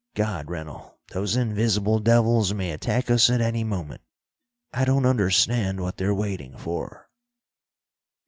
God, 0.15 0.49
Rennell, 0.49 0.97
those 1.09 1.35
invisible 1.35 1.99
devils 1.99 2.55
may 2.55 2.71
attack 2.71 3.11
us 3.11 3.29
at 3.29 3.39
any 3.39 3.63
moment. 3.63 4.01
I 4.73 4.83
don't 4.83 5.05
understand 5.05 5.79
what 5.79 5.97
they're 5.97 6.11
waiting 6.11 6.57
for." 6.57 7.11